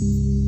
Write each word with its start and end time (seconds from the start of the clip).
Peace. 0.00 0.39